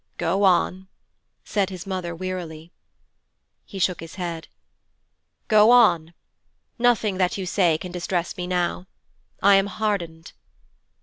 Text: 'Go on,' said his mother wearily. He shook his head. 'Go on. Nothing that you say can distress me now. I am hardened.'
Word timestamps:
'Go 0.17 0.41
on,' 0.45 0.87
said 1.45 1.69
his 1.69 1.85
mother 1.85 2.15
wearily. 2.15 2.71
He 3.67 3.77
shook 3.77 3.99
his 3.99 4.15
head. 4.15 4.47
'Go 5.47 5.69
on. 5.69 6.15
Nothing 6.79 7.19
that 7.19 7.37
you 7.37 7.45
say 7.45 7.77
can 7.77 7.91
distress 7.91 8.35
me 8.35 8.47
now. 8.47 8.87
I 9.43 9.53
am 9.57 9.67
hardened.' 9.67 10.33